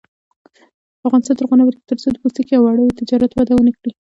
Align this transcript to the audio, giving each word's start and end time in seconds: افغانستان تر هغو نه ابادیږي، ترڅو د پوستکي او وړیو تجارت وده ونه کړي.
افغانستان 1.07 1.35
تر 1.35 1.43
هغو 1.45 1.55
نه 1.57 1.63
ابادیږي، 1.63 1.87
ترڅو 1.89 2.07
د 2.11 2.15
پوستکي 2.21 2.53
او 2.55 2.63
وړیو 2.65 2.97
تجارت 2.99 3.31
وده 3.33 3.53
ونه 3.55 3.71
کړي. 3.79 3.91